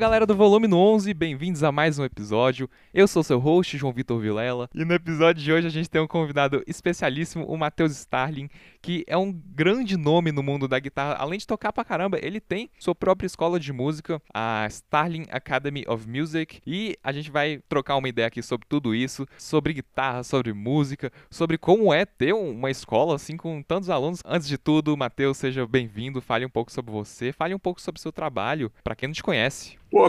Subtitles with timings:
[0.00, 2.70] Galera do Volume 11, bem-vindos a mais um episódio.
[2.94, 6.00] Eu sou seu host, João Vitor Vilela, e no episódio de hoje a gente tem
[6.00, 8.48] um convidado especialíssimo, o Matheus Starling,
[8.80, 11.14] que é um grande nome no mundo da guitarra.
[11.14, 15.84] Além de tocar pra caramba, ele tem sua própria escola de música, a Starling Academy
[15.86, 20.22] of Music, e a gente vai trocar uma ideia aqui sobre tudo isso, sobre guitarra,
[20.22, 24.20] sobre música, sobre como é ter uma escola assim com tantos alunos.
[24.24, 28.00] Antes de tudo, Matheus, seja bem-vindo, fale um pouco sobre você, fale um pouco sobre
[28.00, 29.80] seu trabalho, para quem não te conhece.
[29.90, 30.08] Pô,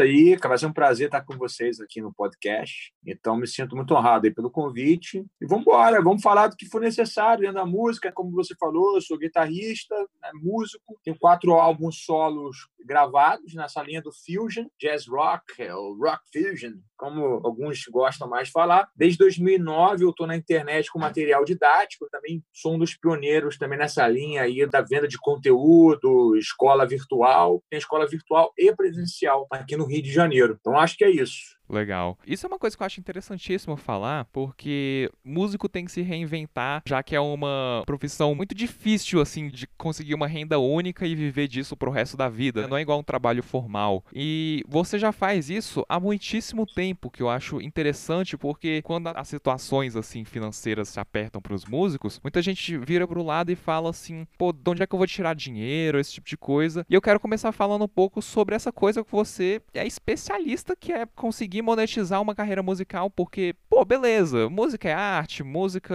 [0.00, 2.94] aí, vai ser um prazer estar com vocês aqui no podcast.
[3.06, 5.22] Então, me sinto muito honrado aí pelo convite.
[5.38, 7.91] E vamos embora, vamos falar do que for necessário dentro da música.
[8.14, 14.02] Como você falou, eu sou guitarrista, né, músico, tenho quatro álbuns solos gravados nessa linha
[14.02, 18.88] do fusion, jazz rock, ou rock fusion, como alguns gostam mais de falar.
[18.96, 23.78] Desde 2009 eu estou na internet com material didático, também sou um dos pioneiros também
[23.78, 29.76] nessa linha aí da venda de conteúdo, escola virtual, tem escola virtual e presencial aqui
[29.76, 30.56] no Rio de Janeiro.
[30.60, 31.60] Então acho que é isso.
[31.72, 32.18] Legal.
[32.26, 36.82] Isso é uma coisa que eu acho interessantíssimo falar, porque músico tem que se reinventar,
[36.86, 41.48] já que é uma profissão muito difícil, assim, de conseguir uma renda única e viver
[41.48, 42.68] disso pro resto da vida.
[42.68, 44.04] Não é igual um trabalho formal.
[44.12, 49.28] E você já faz isso há muitíssimo tempo, que eu acho interessante, porque quando as
[49.28, 54.26] situações, assim, financeiras se apertam pros músicos, muita gente vira pro lado e fala assim,
[54.36, 56.84] pô, de onde é que eu vou tirar dinheiro, esse tipo de coisa.
[56.88, 60.92] E eu quero começar falando um pouco sobre essa coisa que você é especialista, que
[60.92, 65.94] é conseguir monetizar uma carreira musical, porque, pô, beleza, música é arte, música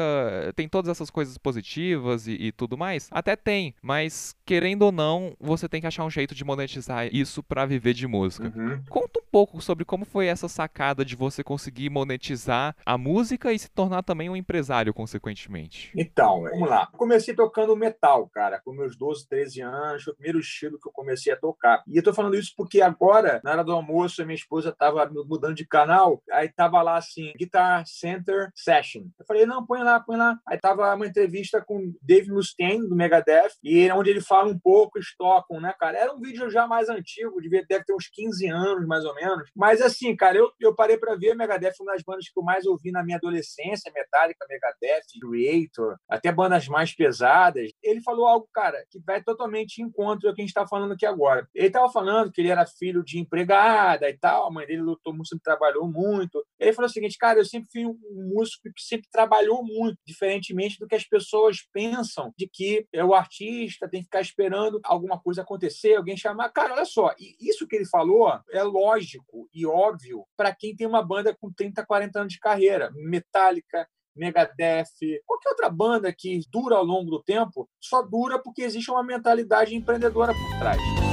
[0.56, 3.08] tem todas essas coisas positivas e, e tudo mais.
[3.12, 7.44] Até tem, mas querendo ou não, você tem que achar um jeito de monetizar isso
[7.44, 8.52] para viver de música.
[8.56, 8.82] Uhum.
[8.90, 13.60] Conta um pouco sobre como foi essa sacada de você conseguir monetizar a música e
[13.60, 15.92] se tornar também um empresário, consequentemente.
[15.96, 16.88] Então, vamos lá.
[16.88, 20.92] Comecei tocando metal, cara, com meus 12, 13 anos, foi o primeiro estilo que eu
[20.92, 21.84] comecei a tocar.
[21.88, 25.10] E eu tô falando isso porque agora, na hora do almoço, a minha esposa tava
[25.26, 29.04] mudando de canal, aí tava lá assim, Guitar Center Session.
[29.20, 30.38] Eu falei, não, põe lá, põe lá.
[30.48, 34.98] Aí tava uma entrevista com Dave Mustaine, do Megadeth, e onde ele fala um pouco,
[34.98, 35.98] eles tocam, né, cara?
[35.98, 39.50] Era um vídeo já mais antigo, devia, deve ter uns 15 anos, mais ou menos.
[39.56, 42.66] Mas assim, cara, eu, eu parei para ver Megadeth, uma das bandas que eu mais
[42.66, 47.72] ouvi na minha adolescência, Metallica, Megadeth, Creator, até bandas mais pesadas.
[47.84, 50.94] Ele falou algo, cara, que vai totalmente em encontro ao que a gente está falando
[50.94, 51.48] aqui agora.
[51.54, 55.14] Ele estava falando que ele era filho de empregada e tal, a mãe dele lutou
[55.14, 56.44] muito, sempre trabalhou muito.
[56.60, 57.98] Ele falou o seguinte, cara, eu sempre fui um
[58.34, 63.14] músico que sempre trabalhou muito, diferentemente do que as pessoas pensam de que é o
[63.14, 66.50] artista tem que ficar esperando alguma coisa acontecer, alguém chamar.
[66.50, 71.04] Cara, olha só, isso que ele falou é lógico e óbvio para quem tem uma
[71.04, 72.92] banda com 30, 40 anos de carreira.
[72.96, 78.90] Metallica, Megadeth, qualquer outra banda que dura ao longo do tempo, só dura porque existe
[78.90, 81.07] uma mentalidade empreendedora por trás.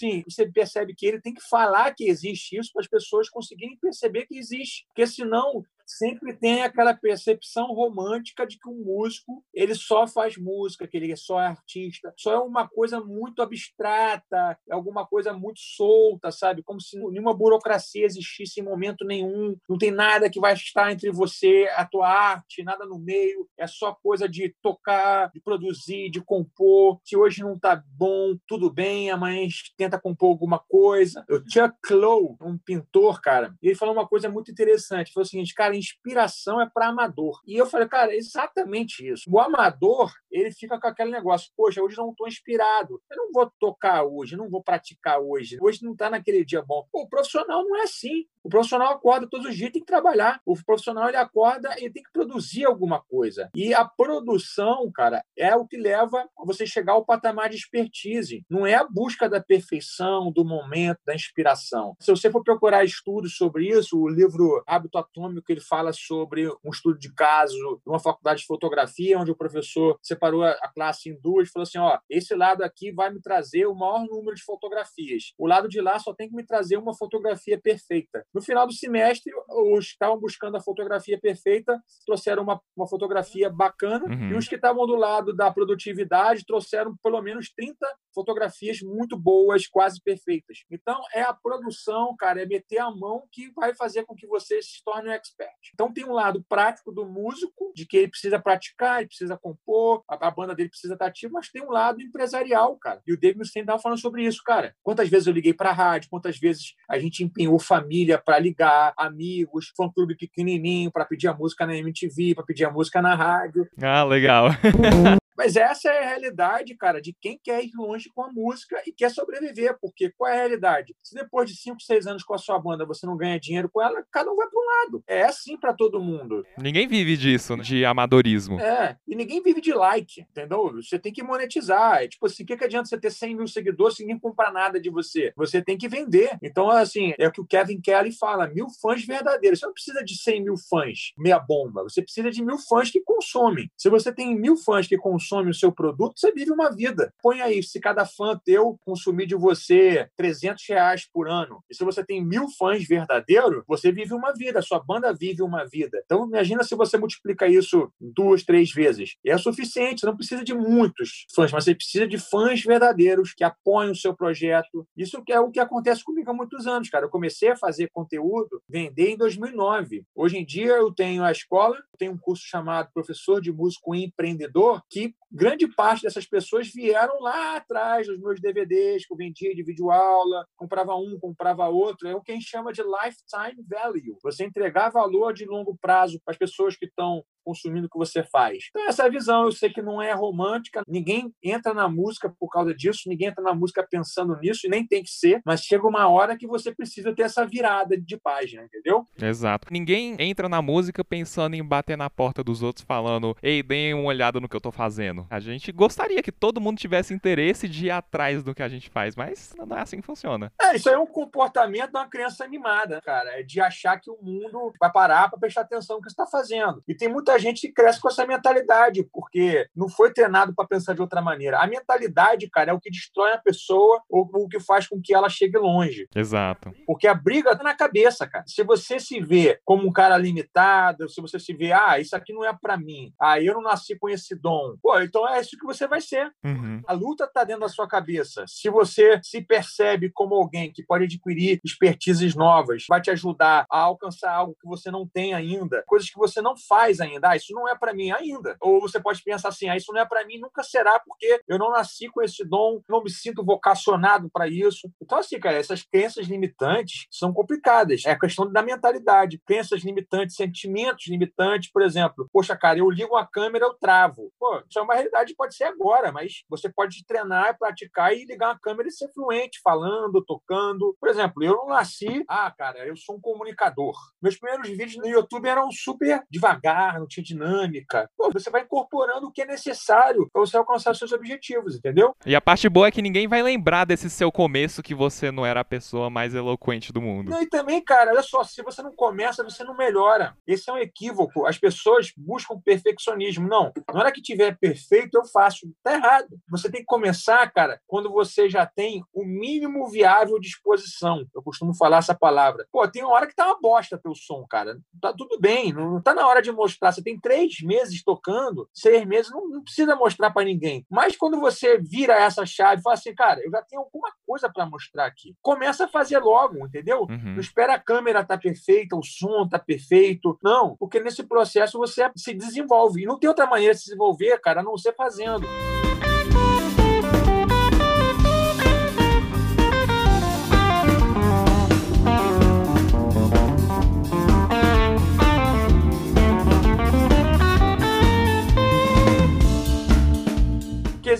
[0.00, 3.76] Assim, você percebe que ele tem que falar que existe isso para as pessoas conseguirem
[3.76, 4.86] perceber que existe.
[4.86, 5.64] Porque senão
[5.98, 11.14] sempre tem aquela percepção romântica de que um músico ele só faz música, que ele
[11.16, 16.62] só é artista, só é uma coisa muito abstrata, é alguma coisa muito solta, sabe?
[16.62, 21.10] Como se nenhuma burocracia existisse em momento nenhum, não tem nada que vai estar entre
[21.10, 26.20] você, a tua arte, nada no meio, é só coisa de tocar, de produzir, de
[26.20, 27.00] compor.
[27.04, 31.24] Se hoje não tá bom, tudo bem, amanhã a gente tenta compor alguma coisa.
[31.28, 35.08] O Chuck Lowe, um pintor, cara, ele falou uma coisa muito interessante.
[35.08, 37.40] Ele falou o seguinte, cara, inspiração é para amador.
[37.46, 39.24] E eu falei, cara, exatamente isso.
[39.28, 43.00] O amador, ele fica com aquele negócio, poxa, hoje não estou inspirado.
[43.10, 45.58] Eu não vou tocar hoje, não vou praticar hoje.
[45.60, 46.86] Hoje não está naquele dia bom.
[46.92, 48.26] O profissional não é assim.
[48.42, 50.40] O profissional acorda todos os dias, tem que trabalhar.
[50.46, 53.50] O profissional ele acorda e tem que produzir alguma coisa.
[53.54, 58.44] E a produção, cara, é o que leva a você chegar ao patamar de expertise.
[58.48, 61.94] Não é a busca da perfeição, do momento, da inspiração.
[62.00, 66.70] Se você for procurar estudos sobre isso, o livro Hábito Atômico ele fala sobre um
[66.70, 71.20] estudo de caso de uma faculdade de fotografia, onde o professor separou a classe em
[71.20, 74.42] duas e falou assim: ó, esse lado aqui vai me trazer o maior número de
[74.42, 75.32] fotografias.
[75.38, 78.24] O lado de lá só tem que me trazer uma fotografia perfeita.
[78.34, 83.48] No final do semestre, os que estavam buscando a fotografia perfeita trouxeram uma, uma fotografia
[83.48, 84.30] bacana, Uhum.
[84.30, 89.66] e os que estavam do lado da produtividade trouxeram pelo menos 30 fotografias muito boas,
[89.68, 90.64] quase perfeitas.
[90.70, 94.60] Então, é a produção, cara, é meter a mão que vai fazer com que você
[94.62, 95.49] se torne um expert.
[95.72, 100.02] Então, tem um lado prático do músico, de que ele precisa praticar, ele precisa compor,
[100.08, 103.00] a, a banda dele precisa estar ativa, mas tem um lado empresarial, cara.
[103.06, 104.74] E o David Mustaine estava falando sobre isso, cara.
[104.82, 108.92] Quantas vezes eu liguei para a rádio, quantas vezes a gente empenhou família para ligar,
[108.96, 113.68] amigos, fã-clube pequenininho para pedir a música na MTV, para pedir a música na rádio.
[113.80, 114.48] Ah, legal.
[115.40, 118.92] Mas essa é a realidade, cara, de quem quer ir longe com a música e
[118.92, 119.74] quer sobreviver.
[119.80, 120.94] Porque qual é a realidade?
[121.02, 123.80] Se depois de 5, 6 anos com a sua banda você não ganha dinheiro com
[123.80, 125.02] ela, cada um vai para um lado.
[125.06, 126.44] É assim para todo mundo.
[126.58, 128.60] Ninguém vive disso, de amadorismo.
[128.60, 130.74] É, e ninguém vive de like, entendeu?
[130.74, 132.02] Você tem que monetizar.
[132.02, 134.52] É tipo assim, o que, que adianta você ter 100 mil seguidores se ninguém comprar
[134.52, 135.32] nada de você?
[135.36, 136.36] Você tem que vender.
[136.42, 139.58] Então, assim, é o que o Kevin Kelly fala: mil fãs verdadeiros.
[139.58, 141.82] Você não precisa de 100 mil fãs, meia bomba.
[141.84, 143.70] Você precisa de mil fãs que consomem.
[143.74, 147.12] Se você tem mil fãs que consomem, consome o seu produto, você vive uma vida.
[147.22, 151.84] Põe aí, se cada fã teu consumir de você 300 reais por ano, e se
[151.84, 156.02] você tem mil fãs verdadeiros, você vive uma vida, a sua banda vive uma vida.
[156.04, 159.16] Então, imagina se você multiplica isso duas, três vezes.
[159.24, 163.44] É suficiente, você não precisa de muitos fãs, mas você precisa de fãs verdadeiros que
[163.44, 164.86] apoiem o seu projeto.
[164.96, 167.06] Isso é o que acontece comigo há muitos anos, cara.
[167.06, 170.02] Eu comecei a fazer conteúdo, vender em 2009.
[170.14, 174.82] Hoje em dia, eu tenho a escola, tenho um curso chamado Professor de Músico Empreendedor,
[174.90, 179.62] que grande parte dessas pessoas vieram lá atrás dos meus DVDs que eu vendia de
[179.62, 182.08] videoaula, comprava um, comprava outro.
[182.08, 184.18] É o que a gente chama de lifetime value.
[184.22, 188.22] Você entregar valor de longo prazo para as pessoas que estão consumindo o que você
[188.22, 188.66] faz.
[188.70, 189.44] Então, essa é a visão.
[189.44, 193.42] Eu sei que não é romântica, ninguém entra na música por causa disso, ninguém entra
[193.42, 196.74] na música pensando nisso, e nem tem que ser, mas chega uma hora que você
[196.74, 199.06] precisa ter essa virada de página, entendeu?
[199.20, 199.68] Exato.
[199.70, 204.08] Ninguém entra na música pensando em bater na porta dos outros falando, ei, deem uma
[204.08, 205.26] olhada no que eu tô fazendo.
[205.30, 208.90] A gente gostaria que todo mundo tivesse interesse de ir atrás do que a gente
[208.90, 210.52] faz, mas não é assim que funciona.
[210.60, 214.10] É, isso aí é um comportamento de uma criança animada, cara, é de achar que
[214.10, 216.82] o mundo vai parar para prestar atenção no que você está fazendo.
[216.86, 220.94] E tem muita gente que cresce com essa mentalidade, porque não foi treinado para pensar
[220.94, 221.58] de outra maneira.
[221.58, 225.14] A mentalidade, cara, é o que destrói a pessoa ou o que faz com que
[225.14, 226.06] ela chegue longe.
[226.14, 226.72] Exato.
[226.86, 228.44] Porque a briga tá na cabeça, cara.
[228.46, 232.32] Se você se vê como um cara limitado, se você se vê, ah, isso aqui
[232.32, 235.56] não é para mim, ah, eu não nasci com esse dom, pô, então é isso
[235.58, 236.30] que você vai ser.
[236.44, 236.80] Uhum.
[236.86, 238.44] A luta tá dentro da sua cabeça.
[238.46, 243.78] Se você se percebe como alguém que pode adquirir expertises novas, vai te ajudar a
[243.80, 247.52] alcançar algo que você não tem ainda, coisas que você não faz ainda, ah, isso
[247.52, 248.56] não é para mim ainda.
[248.60, 251.58] Ou você pode pensar assim, ah, isso não é para mim, nunca será, porque eu
[251.58, 254.90] não nasci com esse dom, não me sinto vocacionado para isso.
[255.00, 258.04] Então, assim, cara, essas crenças limitantes são complicadas.
[258.06, 259.40] É a questão da mentalidade.
[259.46, 264.32] Crenças limitantes, sentimentos limitantes, por exemplo, poxa, cara, eu ligo a câmera, eu travo.
[264.38, 268.52] Pô, isso é uma realidade, pode ser agora, mas você pode treinar, praticar e ligar
[268.52, 270.96] a câmera e ser fluente, falando, tocando.
[271.00, 273.94] Por exemplo, eu não nasci, ah, cara, eu sou um comunicador.
[274.22, 278.08] Meus primeiros vídeos no YouTube eram super devagar, dinâmica.
[278.16, 282.14] Pô, você vai incorporando o que é necessário para você alcançar seus objetivos, entendeu?
[282.26, 285.46] E a parte boa é que ninguém vai lembrar desse seu começo que você não
[285.46, 287.30] era a pessoa mais eloquente do mundo.
[287.30, 290.36] Não, e também, cara, olha só, se você não começa, você não melhora.
[290.46, 291.46] Esse é um equívoco.
[291.46, 293.48] As pessoas buscam perfeccionismo.
[293.48, 295.70] Não, na hora que tiver perfeito, eu faço.
[295.82, 296.28] Tá errado.
[296.50, 301.24] Você tem que começar, cara, quando você já tem o mínimo viável de exposição.
[301.34, 302.66] Eu costumo falar essa palavra.
[302.70, 304.78] Pô, tem uma hora que tá uma bosta teu som, cara.
[305.00, 306.92] Tá tudo bem, não tá na hora de mostrar.
[307.00, 310.84] Você tem três meses tocando, seis meses, não, não precisa mostrar para ninguém.
[310.90, 314.50] Mas quando você vira essa chave e fala assim, cara, eu já tenho alguma coisa
[314.52, 317.06] para mostrar aqui, começa a fazer logo, entendeu?
[317.08, 317.32] Uhum.
[317.34, 320.38] Não espera a câmera tá perfeita, o som tá perfeito.
[320.42, 323.02] Não, porque nesse processo você se desenvolve.
[323.02, 325.46] E não tem outra maneira de se desenvolver, cara, a não ser fazendo.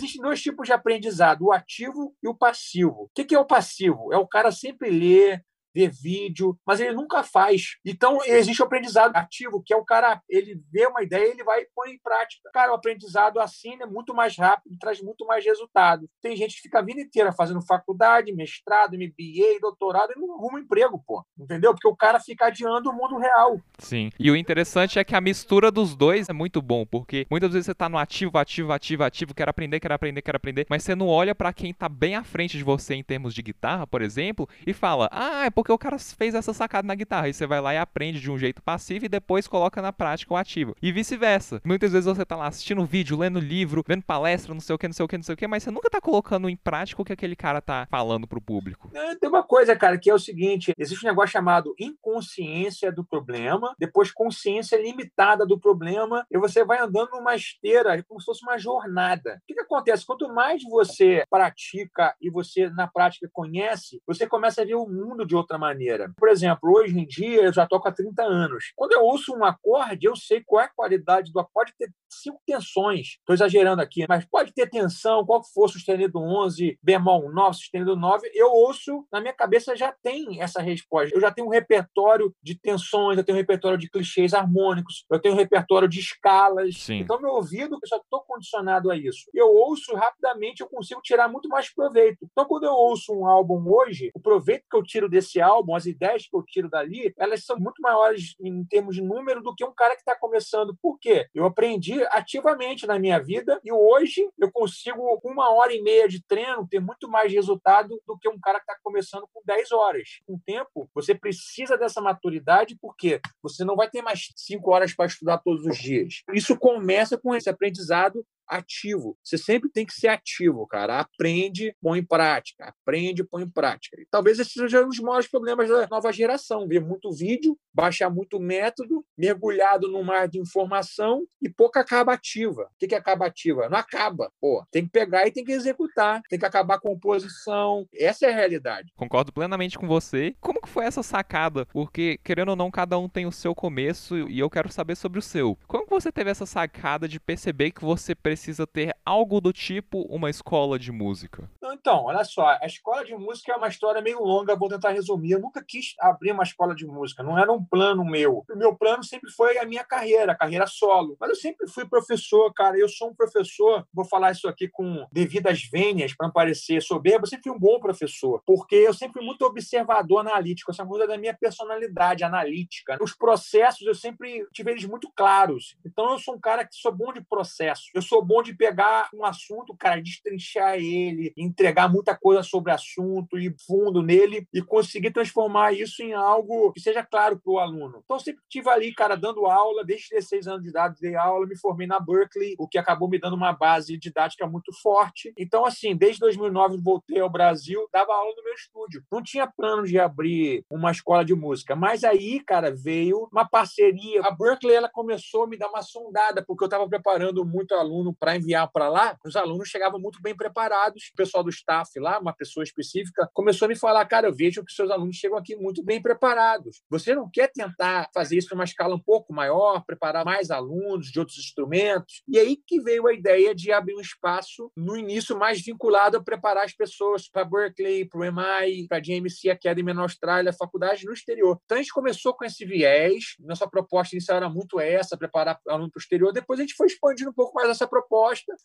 [0.00, 3.04] Existem dois tipos de aprendizado, o ativo e o passivo.
[3.04, 4.12] O que é o passivo?
[4.12, 7.76] É o cara sempre ler, ver vídeo, mas ele nunca faz.
[7.84, 11.62] Então, existe o aprendizado ativo, que é o cara, ele vê uma ideia, ele vai
[11.62, 12.50] e põe em prática.
[12.52, 16.08] Cara, o aprendizado assim é muito mais rápido, traz muito mais resultado.
[16.22, 20.60] Tem gente que fica a vida inteira fazendo faculdade, mestrado, MBA, doutorado, e não arruma
[20.60, 21.24] emprego, pô.
[21.38, 21.72] Entendeu?
[21.72, 23.60] Porque o cara fica adiando o mundo real.
[23.78, 24.10] Sim.
[24.18, 27.66] E o interessante é que a mistura dos dois é muito bom, porque muitas vezes
[27.66, 30.94] você tá no ativo, ativo, ativo, ativo, quer aprender, quer aprender, quer aprender, mas você
[30.94, 34.02] não olha para quem tá bem à frente de você em termos de guitarra, por
[34.02, 37.28] exemplo, e fala: "Ah, é porque o cara fez essa sacada na guitarra.
[37.28, 40.32] E você vai lá e aprende de um jeito passivo e depois coloca na prática
[40.32, 40.74] o ativo.
[40.80, 41.60] E vice-versa.
[41.62, 44.88] Muitas vezes você tá lá assistindo vídeo, lendo livro, vendo palestra, não sei o que,
[44.88, 47.02] não sei o que, não sei o que, mas você nunca tá colocando em prática
[47.02, 48.90] o que aquele cara tá falando pro público.
[49.20, 53.74] Tem uma coisa, cara, que é o seguinte: existe um negócio chamado inconsciência do problema,
[53.78, 58.56] depois consciência limitada do problema, e você vai andando numa esteira como se fosse uma
[58.56, 59.40] jornada.
[59.42, 60.06] O que, que acontece?
[60.06, 65.26] Quanto mais você pratica e você, na prática, conhece, você começa a ver o mundo
[65.26, 66.12] de outra maneira.
[66.16, 68.72] Por exemplo, hoje em dia eu já toco há 30 anos.
[68.76, 72.40] Quando eu ouço um acorde, eu sei qual é a qualidade do acorde, ter cinco
[72.46, 73.18] tensões.
[73.18, 77.96] Estou exagerando aqui, mas pode ter tensão, qual que for sustenido 11, bemol 9, sustenido
[77.96, 78.30] 9.
[78.34, 81.14] Eu ouço, na minha cabeça já tem essa resposta.
[81.14, 85.20] Eu já tenho um repertório de tensões, eu tenho um repertório de clichês harmônicos, eu
[85.20, 86.76] tenho um repertório de escalas.
[86.78, 87.00] Sim.
[87.00, 89.30] Então, meu ouvido, eu já estou condicionado a isso.
[89.32, 92.26] Eu ouço rapidamente, eu consigo tirar muito mais proveito.
[92.30, 95.86] Então, quando eu ouço um álbum hoje, o proveito que eu tiro desse álbum, as
[95.86, 99.64] ideias que eu tiro dali, elas são muito maiores em termos de número do que
[99.64, 100.76] um cara que está começando.
[100.80, 101.28] Por quê?
[101.34, 106.22] Eu aprendi ativamente na minha vida e hoje eu consigo, uma hora e meia de
[106.22, 110.20] treino, ter muito mais resultado do que um cara que está começando com 10 horas.
[110.26, 114.94] Com o tempo, você precisa dessa maturidade porque você não vai ter mais cinco horas
[114.94, 116.22] para estudar todos os dias.
[116.32, 119.16] Isso começa com esse aprendizado ativo.
[119.22, 121.00] Você sempre tem que ser ativo, cara.
[121.00, 122.66] Aprende, põe em prática.
[122.66, 123.96] Aprende, põe em prática.
[124.00, 126.66] E talvez esse seja um dos maiores problemas da nova geração.
[126.66, 132.62] Ver muito vídeo, baixar muito método, mergulhado no mar de informação e pouca acabativa.
[132.62, 133.68] O que é acabativa?
[133.68, 134.32] Não acaba.
[134.40, 136.20] Pô, tem que pegar e tem que executar.
[136.28, 137.86] Tem que acabar a composição.
[137.94, 138.92] Essa é a realidade.
[138.96, 140.34] Concordo plenamente com você.
[140.40, 141.66] Como que foi essa sacada?
[141.66, 145.18] Porque, querendo ou não, cada um tem o seu começo e eu quero saber sobre
[145.18, 145.56] o seu.
[145.66, 149.52] Como que você teve essa sacada de perceber que você precisa precisa ter algo do
[149.52, 151.50] tipo uma escola de música?
[151.62, 155.32] Então, olha só, a escola de música é uma história meio longa, vou tentar resumir.
[155.32, 158.42] Eu nunca quis abrir uma escola de música, não era um plano meu.
[158.50, 161.18] O meu plano sempre foi a minha carreira, a carreira solo.
[161.20, 162.78] Mas eu sempre fui professor, cara.
[162.78, 167.24] Eu sou um professor, vou falar isso aqui com devidas vênias para não parecer soberbo,
[167.24, 171.06] eu sempre fui um bom professor, porque eu sempre fui muito observador analítico, essa coisa
[171.06, 172.96] da minha personalidade analítica.
[173.02, 175.76] Os processos eu sempre tive eles muito claros.
[175.84, 177.90] Então eu sou um cara que sou bom de processo.
[177.94, 182.74] Eu sou bom de pegar um assunto, cara, destrinchar ele, entregar muita coisa sobre o
[182.76, 187.58] assunto, ir fundo nele e conseguir transformar isso em algo que seja claro para o
[187.58, 188.00] aluno.
[188.04, 191.56] Então, sempre estive ali, cara, dando aula, desde 16 anos de idade, dei aula, me
[191.56, 195.32] formei na Berkeley, o que acabou me dando uma base didática muito forte.
[195.36, 199.02] Então, assim, desde 2009 voltei ao Brasil, dava aula no meu estúdio.
[199.10, 204.20] Não tinha plano de abrir uma escola de música, mas aí, cara, veio uma parceria.
[204.22, 208.14] A Berkeley, ela começou a me dar uma sondada, porque eu estava preparando muito aluno
[208.20, 211.10] para enviar para lá, os alunos chegavam muito bem preparados.
[211.12, 214.62] O pessoal do staff lá, uma pessoa específica, começou a me falar: cara, eu vejo
[214.62, 216.82] que seus alunos chegam aqui muito bem preparados.
[216.90, 221.18] Você não quer tentar fazer isso numa escala um pouco maior, preparar mais alunos de
[221.18, 222.22] outros instrumentos?
[222.28, 226.22] E aí que veio a ideia de abrir um espaço no início mais vinculado a
[226.22, 231.06] preparar as pessoas para Berkeley, para o MI, para a GMC Academy na Austrália, faculdade
[231.06, 231.58] no exterior.
[231.64, 233.36] Então a gente começou com esse viés.
[233.40, 236.32] Nossa proposta inicial era muito essa, preparar aluno para o exterior.
[236.32, 238.09] Depois a gente foi expandindo um pouco mais essa proposta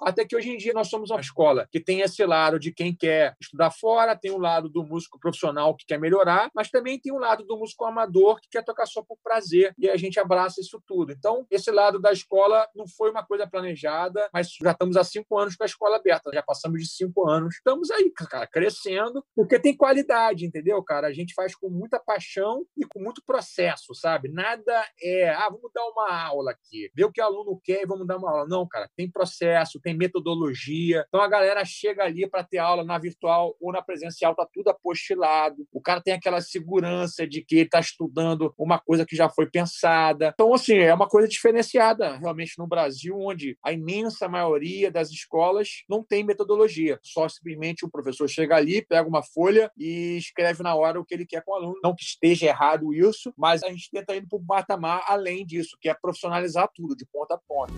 [0.01, 2.95] até que hoje em dia nós somos uma escola que tem esse lado de quem
[2.95, 7.11] quer estudar fora, tem o lado do músico profissional que quer melhorar, mas também tem
[7.13, 10.59] o lado do músico amador que quer tocar só por prazer, e a gente abraça
[10.59, 11.11] isso tudo.
[11.11, 15.37] Então, esse lado da escola não foi uma coisa planejada, mas já estamos há cinco
[15.37, 17.55] anos com a escola aberta, já passamos de cinco anos.
[17.55, 21.07] Estamos aí, cara, crescendo, porque tem qualidade, entendeu, cara?
[21.07, 24.29] A gente faz com muita paixão e com muito processo, sabe?
[24.29, 27.85] Nada é, ah, vamos dar uma aula aqui, ver o que o aluno quer e
[27.85, 28.47] vamos dar uma aula.
[28.47, 31.03] Não, cara, tem processo processo, tem metodologia.
[31.07, 34.69] Então a galera chega ali para ter aula na virtual ou na presencial, tá tudo
[34.69, 35.67] apostilado.
[35.73, 39.49] O cara tem aquela segurança de que ele está estudando uma coisa que já foi
[39.49, 40.31] pensada.
[40.33, 45.83] Então, assim, é uma coisa diferenciada realmente no Brasil, onde a imensa maioria das escolas
[45.89, 46.99] não tem metodologia.
[47.01, 51.15] Só simplesmente o professor chega ali, pega uma folha e escreve na hora o que
[51.15, 51.79] ele quer com o aluno.
[51.83, 55.77] Não que esteja errado isso, mas a gente tenta ir para um patamar além disso,
[55.81, 57.73] que é profissionalizar tudo, de ponta a ponta.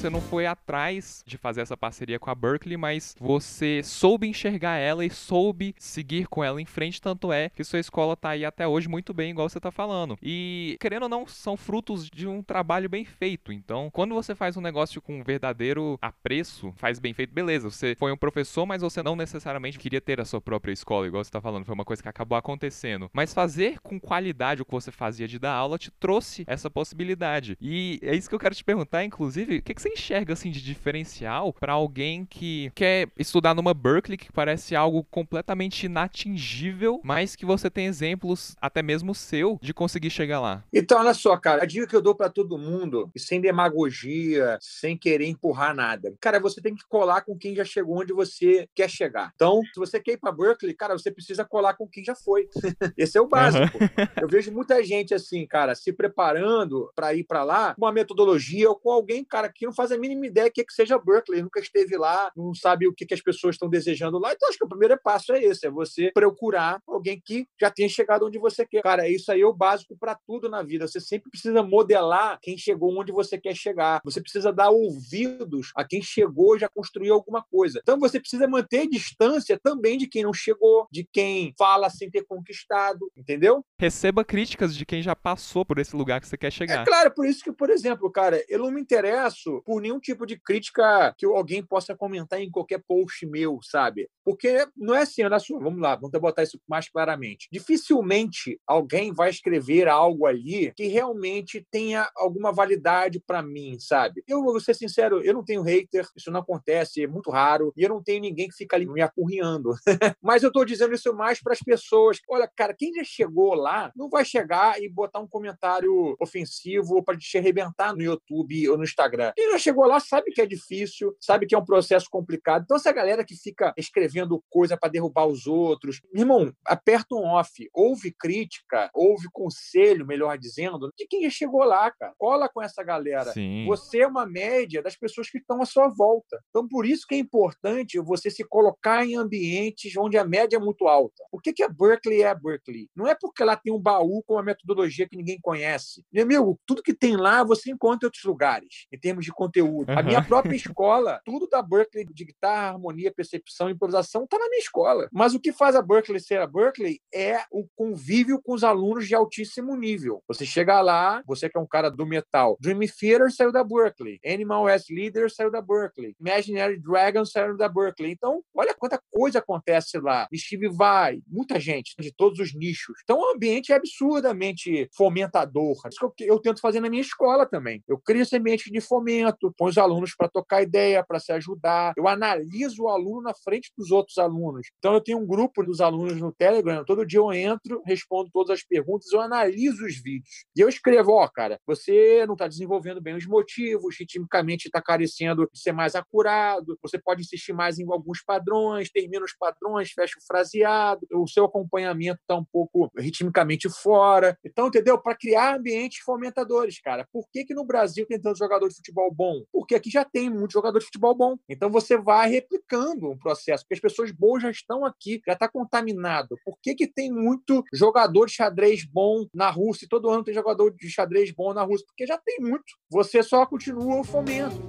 [0.00, 4.78] você não foi atrás de fazer essa parceria com a Berkeley, mas você soube enxergar
[4.78, 8.42] ela e soube seguir com ela em frente, tanto é que sua escola tá aí
[8.42, 10.18] até hoje muito bem, igual você tá falando.
[10.22, 13.52] E, querendo ou não, são frutos de um trabalho bem feito.
[13.52, 17.94] Então, quando você faz um negócio com um verdadeiro apreço, faz bem feito, beleza, você
[17.98, 21.30] foi um professor, mas você não necessariamente queria ter a sua própria escola, igual você
[21.30, 23.10] tá falando, foi uma coisa que acabou acontecendo.
[23.12, 27.58] Mas fazer com qualidade o que você fazia de dar aula te trouxe essa possibilidade.
[27.60, 30.50] E é isso que eu quero te perguntar, inclusive, o que, que você enxerga assim
[30.50, 37.36] de diferencial para alguém que quer estudar numa Berkeley que parece algo completamente inatingível, mas
[37.36, 40.64] que você tem exemplos até mesmo seu de conseguir chegar lá?
[40.72, 44.96] Então, olha só, cara, a dica que eu dou para todo mundo, sem demagogia, sem
[44.96, 46.14] querer empurrar nada.
[46.20, 49.32] Cara, você tem que colar com quem já chegou onde você quer chegar.
[49.34, 52.48] Então, se você quer ir para Berkeley, cara, você precisa colar com quem já foi.
[52.96, 53.78] Esse é o básico.
[53.78, 54.06] Uhum.
[54.20, 58.68] Eu vejo muita gente assim, cara, se preparando para ir para lá com uma metodologia
[58.68, 61.40] ou com alguém, cara, que não faz a mínima ideia que, é que seja Berkeley,
[61.40, 64.30] nunca esteve lá, não sabe o que, que as pessoas estão desejando lá.
[64.30, 67.88] Então, acho que o primeiro passo é esse, é você procurar alguém que já tenha
[67.88, 68.82] chegado onde você quer.
[68.82, 70.86] Cara, isso aí é o básico para tudo na vida.
[70.86, 74.02] Você sempre precisa modelar quem chegou onde você quer chegar.
[74.04, 77.80] Você precisa dar ouvidos a quem chegou e já construiu alguma coisa.
[77.82, 82.26] Então, você precisa manter distância também de quem não chegou, de quem fala sem ter
[82.26, 83.64] conquistado, entendeu?
[83.78, 86.82] Receba críticas de quem já passou por esse lugar que você quer chegar.
[86.82, 90.26] É claro, por isso que, por exemplo, cara, eu não me interesso por nenhum tipo
[90.26, 94.10] de crítica que alguém possa comentar em qualquer post meu, sabe?
[94.24, 97.46] Porque não é assim, olha só, vamos lá, vamos botar isso mais claramente.
[97.52, 104.24] Dificilmente alguém vai escrever algo ali que realmente tenha alguma validade para mim, sabe?
[104.26, 107.84] Eu vou ser sincero, eu não tenho hater, isso não acontece, é muito raro, e
[107.84, 109.70] eu não tenho ninguém que fica ali me apurriando.
[110.20, 112.18] Mas eu estou dizendo isso mais para as pessoas.
[112.28, 117.16] Olha, cara, quem já chegou lá não vai chegar e botar um comentário ofensivo para
[117.16, 119.32] te arrebentar no YouTube ou no Instagram.
[119.36, 122.64] Quem já chegou lá sabe que é difícil, sabe que é um processo complicado.
[122.64, 127.68] Então, essa galera que fica escrevendo coisa para derrubar os outros, irmão, aperta um off,
[127.72, 132.12] ouve crítica, ouve conselho, melhor dizendo, de quem já chegou lá, cara.
[132.18, 133.32] Cola com essa galera.
[133.32, 133.66] Sim.
[133.66, 136.40] Você é uma média das pessoas que estão à sua volta.
[136.50, 140.60] Então, por isso que é importante você se colocar em ambientes onde a média é
[140.60, 141.22] muito alta.
[141.30, 142.88] Por que, que a Berkeley é a Berkeley?
[142.96, 146.04] Não é porque lá tem um baú com uma metodologia que ninguém conhece.
[146.12, 149.49] Meu amigo, tudo que tem lá você encontra em outros lugares, em termos de conteúdo.
[149.58, 149.84] Uhum.
[149.88, 154.60] A minha própria escola, tudo da Berkeley de guitarra, harmonia, percepção, improvisação, está na minha
[154.60, 155.08] escola.
[155.12, 159.06] Mas o que faz a Berkeley ser a Berkeley é o convívio com os alunos
[159.06, 160.22] de altíssimo nível.
[160.28, 164.20] Você chega lá, você que é um cara do metal, Dream Theater saiu da Berkeley,
[164.24, 168.12] Animal as Leader saiu da Berkeley, Imaginary Dragons saiu da Berkeley.
[168.12, 170.28] Então, olha quanta coisa acontece lá.
[170.34, 172.96] Steve Vai, muita gente de todos os nichos.
[173.02, 175.76] Então, o ambiente é absurdamente fomentador.
[175.90, 177.82] Isso que eu, eu tento fazer na minha escola também.
[177.88, 181.92] Eu crio esse ambiente de fomento, põe os alunos para tocar ideia, para se ajudar.
[181.96, 184.68] Eu analiso o aluno na frente dos outros alunos.
[184.78, 186.84] Então, eu tenho um grupo dos alunos no Telegram.
[186.84, 190.44] Todo dia eu entro, respondo todas as perguntas, eu analiso os vídeos.
[190.56, 194.80] E eu escrevo: ó, oh, cara, você não está desenvolvendo bem os motivos, ritmicamente está
[194.82, 199.90] carecendo de ser mais acurado, você pode insistir mais em alguns padrões, termina os padrões,
[199.92, 204.36] fecha o fraseado, o seu acompanhamento está um pouco ritmicamente fora.
[204.44, 204.98] Então, entendeu?
[205.00, 207.06] Para criar ambientes fomentadores, cara.
[207.12, 209.29] Por que, que no Brasil tem tanto jogador de futebol bom?
[209.52, 211.36] Porque aqui já tem muito jogador de futebol bom.
[211.48, 215.48] Então você vai replicando um processo, porque as pessoas boas já estão aqui, já está
[215.48, 216.38] contaminado.
[216.44, 220.34] Por que, que tem muito jogador de xadrez bom na Rússia e todo ano tem
[220.34, 221.86] jogador de xadrez bom na Rússia?
[221.86, 222.64] Porque já tem muito.
[222.90, 224.60] Você só continua o fomento.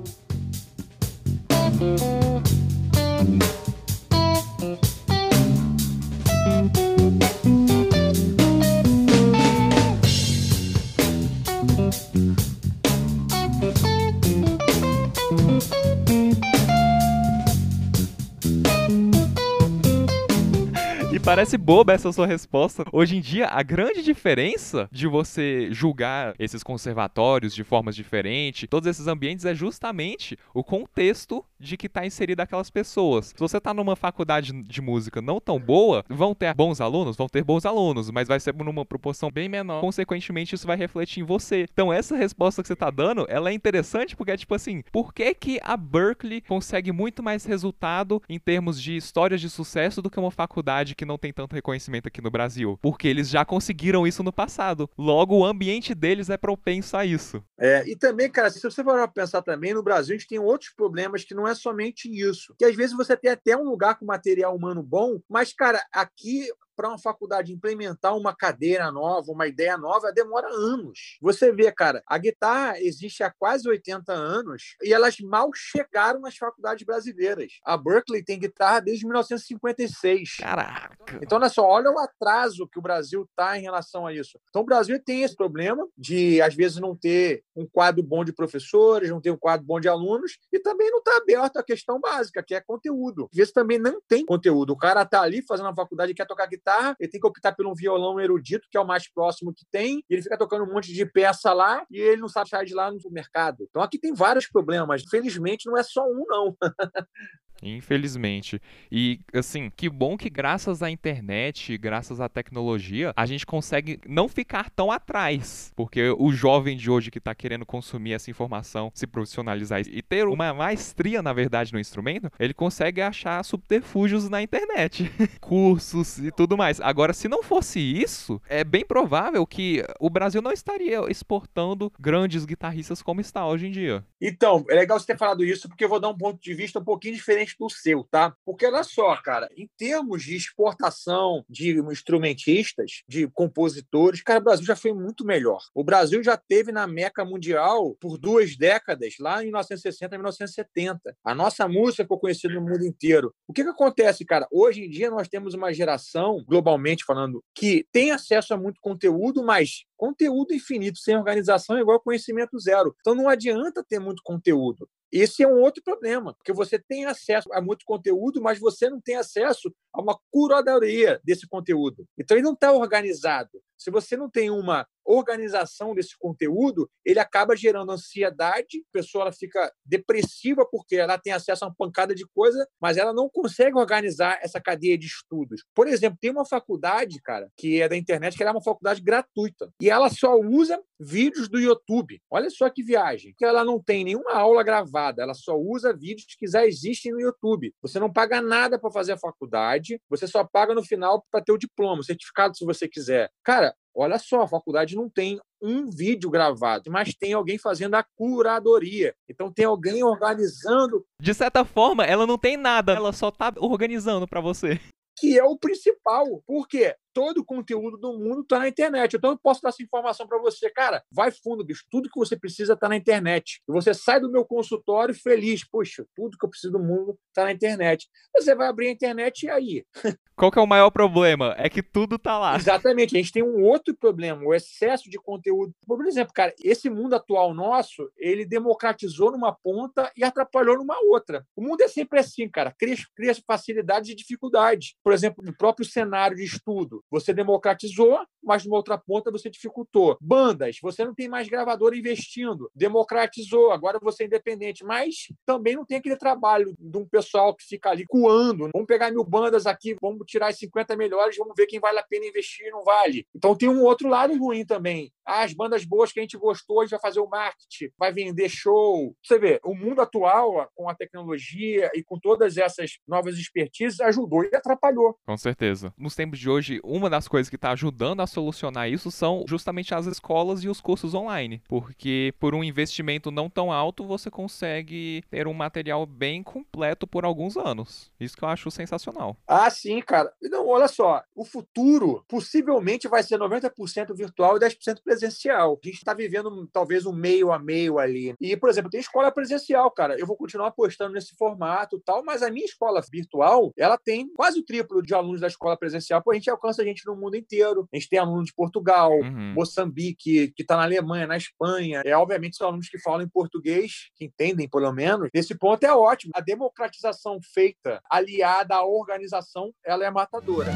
[21.23, 22.83] Parece boba essa sua resposta.
[22.91, 28.87] Hoje em dia, a grande diferença de você julgar esses conservatórios de formas diferentes, todos
[28.87, 33.27] esses ambientes, é justamente o contexto de que está inserida aquelas pessoas.
[33.27, 37.15] Se você está numa faculdade de música não tão boa, vão ter bons alunos?
[37.15, 39.79] Vão ter bons alunos, mas vai ser numa proporção bem menor.
[39.79, 41.67] Consequentemente, isso vai refletir em você.
[41.71, 45.13] Então, essa resposta que você está dando, ela é interessante porque é tipo assim, por
[45.13, 50.09] que que a Berkeley consegue muito mais resultado em termos de histórias de sucesso do
[50.09, 52.77] que uma faculdade que não tem tanto reconhecimento aqui no Brasil?
[52.81, 54.89] Porque eles já conseguiram isso no passado.
[54.97, 57.43] Logo, o ambiente deles é propenso a isso.
[57.59, 60.71] É, e também, cara, se você for pensar também, no Brasil a gente tem outros
[60.75, 62.55] problemas que não é somente isso.
[62.57, 66.47] Que às vezes você tem até um lugar com material humano bom, mas, cara, aqui
[66.81, 71.19] para uma faculdade implementar uma cadeira nova, uma ideia nova, demora anos.
[71.21, 76.35] Você vê, cara, a guitarra existe há quase 80 anos e elas mal chegaram nas
[76.35, 77.59] faculdades brasileiras.
[77.63, 80.37] A Berkeley tem guitarra desde 1956.
[80.37, 81.19] Caraca!
[81.21, 84.39] Então, olha só, olha o atraso que o Brasil está em relação a isso.
[84.49, 88.33] Então, o Brasil tem esse problema de, às vezes, não ter um quadro bom de
[88.33, 91.99] professores, não ter um quadro bom de alunos e também não está aberto à questão
[91.99, 93.29] básica, que é conteúdo.
[93.31, 94.73] Às vezes também não tem conteúdo.
[94.73, 97.55] O cara está ali fazendo a faculdade e quer tocar guitarra, ele tem que optar
[97.55, 100.73] por um violão erudito, que é o mais próximo que tem, ele fica tocando um
[100.73, 103.65] monte de peça lá e ele não sabe sair de lá no mercado.
[103.69, 105.03] Então aqui tem vários problemas.
[105.03, 106.55] Infelizmente, não é só um, não.
[107.61, 108.61] Infelizmente.
[108.91, 114.27] E, assim, que bom que graças à internet, graças à tecnologia, a gente consegue não
[114.27, 115.71] ficar tão atrás.
[115.75, 120.27] Porque o jovem de hoje que está querendo consumir essa informação, se profissionalizar e ter
[120.27, 125.11] uma maestria, na verdade, no instrumento, ele consegue achar subterfúgios na internet.
[125.39, 126.79] Cursos e tudo mais.
[126.81, 132.45] Agora, se não fosse isso, é bem provável que o Brasil não estaria exportando grandes
[132.45, 134.03] guitarristas como está hoje em dia.
[134.19, 136.79] Então, é legal você ter falado isso, porque eu vou dar um ponto de vista
[136.79, 138.35] um pouquinho diferente diferente do seu, tá?
[138.45, 144.65] Porque olha só, cara, em termos de exportação de instrumentistas, de compositores, cara, o Brasil
[144.65, 145.61] já foi muito melhor.
[145.73, 151.17] O Brasil já teve na Meca Mundial por duas décadas, lá em 1960 e 1970.
[151.23, 153.33] A nossa música ficou conhecida no mundo inteiro.
[153.47, 154.47] O que, que acontece, cara?
[154.51, 159.43] Hoje em dia nós temos uma geração, globalmente falando, que tem acesso a muito conteúdo,
[159.43, 162.95] mas conteúdo infinito sem organização é igual conhecimento zero.
[162.99, 164.87] Então não adianta ter muito conteúdo.
[165.11, 169.01] Esse é um outro problema, porque você tem acesso a muito conteúdo, mas você não
[169.01, 172.07] tem acesso a uma curadoria desse conteúdo.
[172.17, 173.61] Então, ele não está organizado.
[173.81, 179.31] Se você não tem uma organização desse conteúdo, ele acaba gerando ansiedade, a pessoa ela
[179.31, 183.75] fica depressiva porque ela tem acesso a uma pancada de coisa, mas ela não consegue
[183.75, 185.63] organizar essa cadeia de estudos.
[185.73, 189.73] Por exemplo, tem uma faculdade, cara, que é da internet, que é uma faculdade gratuita,
[189.81, 192.21] e ela só usa vídeos do YouTube.
[192.29, 193.33] Olha só que viagem.
[193.35, 197.19] Que ela não tem nenhuma aula gravada, ela só usa vídeos que já existem no
[197.19, 197.73] YouTube.
[197.81, 201.51] Você não paga nada para fazer a faculdade, você só paga no final para ter
[201.51, 203.31] o diploma, o certificado se você quiser.
[203.43, 208.03] Cara, Olha só, a faculdade não tem um vídeo gravado, mas tem alguém fazendo a
[208.15, 209.13] curadoria.
[209.29, 211.05] Então tem alguém organizando.
[211.19, 214.79] De certa forma, ela não tem nada, ela só está organizando para você.
[215.17, 216.41] Que é o principal.
[216.47, 216.95] Por quê?
[217.13, 219.15] Todo o conteúdo do mundo está na internet.
[219.15, 222.37] Então eu posso dar essa informação para você, cara, vai fundo, bicho, tudo que você
[222.37, 223.61] precisa está na internet.
[223.67, 227.43] E você sai do meu consultório feliz, puxa, tudo que eu preciso do mundo está
[227.43, 228.07] na internet.
[228.35, 229.85] Você vai abrir a internet e aí?
[230.41, 231.53] Qual que é o maior problema?
[231.55, 232.55] É que tudo está lá.
[232.55, 233.15] Exatamente.
[233.15, 235.71] A gente tem um outro problema, o excesso de conteúdo.
[235.85, 241.45] Por exemplo, cara, esse mundo atual nosso, ele democratizou numa ponta e atrapalhou numa outra.
[241.55, 242.73] O mundo é sempre assim, cara.
[242.75, 244.95] Cria, cria facilidades e dificuldades.
[245.03, 247.00] Por exemplo, no próprio cenário de estudo.
[247.09, 250.17] Você democratizou, mas numa outra ponta você dificultou.
[250.19, 252.69] Bandas, você não tem mais gravador investindo.
[252.75, 257.63] Democratizou, agora você é independente, mas também não tem aquele trabalho de um pessoal que
[257.63, 258.69] fica ali coando.
[258.73, 262.03] Vamos pegar mil bandas aqui, vamos tirar as 50 melhores, vamos ver quem vale a
[262.03, 263.25] pena investir não vale.
[263.35, 265.11] Então tem um outro lado ruim também.
[265.25, 268.11] Ah, as bandas boas que a gente gostou, a gente vai fazer o marketing, vai
[268.11, 269.15] vender show.
[269.23, 274.43] Você vê, o mundo atual, com a tecnologia e com todas essas novas expertises, ajudou
[274.43, 275.17] e atrapalhou.
[275.25, 275.93] Com certeza.
[275.97, 279.95] Nos tempos de hoje, uma das coisas que está ajudando a solucionar isso são justamente
[279.95, 285.23] as escolas e os cursos online, porque por um investimento não tão alto você consegue
[285.29, 288.11] ter um material bem completo por alguns anos.
[288.19, 289.37] Isso que eu acho sensacional.
[289.47, 290.33] Ah, sim, cara.
[290.41, 295.79] Não, olha só, o futuro possivelmente vai ser 90% virtual e 10% presencial.
[295.81, 298.35] A gente está vivendo talvez um meio a meio ali.
[298.39, 300.19] E, por exemplo, tem escola presencial, cara.
[300.19, 304.59] Eu vou continuar apostando nesse formato tal, mas a minha escola virtual, ela tem quase
[304.59, 307.35] o triplo de alunos da escola presencial, porque a gente alcança a gente no mundo
[307.35, 307.87] inteiro.
[307.91, 309.53] A gente tem alunos de Portugal, uhum.
[309.53, 312.01] Moçambique, que está na Alemanha, na Espanha.
[312.05, 315.29] É, obviamente, são alunos que falam em português, que entendem, pelo menos.
[315.33, 316.31] Nesse ponto é ótimo.
[316.35, 320.71] A democratização feita, aliada à organização, ela é matadora.